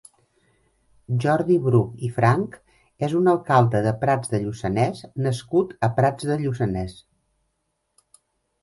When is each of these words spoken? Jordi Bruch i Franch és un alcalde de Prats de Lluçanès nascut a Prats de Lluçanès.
Jordi 1.25 1.57
Bruch 1.65 2.01
i 2.07 2.09
Franch 2.15 2.57
és 3.09 3.13
un 3.21 3.29
alcalde 3.35 3.83
de 3.89 3.93
Prats 4.05 4.33
de 4.33 4.41
Lluçanès 4.47 5.03
nascut 5.29 5.79
a 5.91 5.95
Prats 6.01 6.33
de 6.33 6.41
Lluçanès. 6.43 6.99